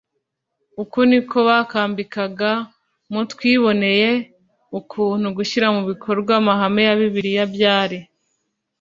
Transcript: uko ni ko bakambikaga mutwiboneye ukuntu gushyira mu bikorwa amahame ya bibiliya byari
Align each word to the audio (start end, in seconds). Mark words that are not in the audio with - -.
uko 0.83 0.97
ni 1.09 1.19
ko 1.29 1.37
bakambikaga 1.47 2.51
mutwiboneye 3.13 4.09
ukuntu 4.79 5.27
gushyira 5.37 5.67
mu 5.75 5.81
bikorwa 5.89 6.31
amahame 6.39 6.81
ya 6.87 6.95
bibiliya 6.99 7.43
byari 7.55 7.97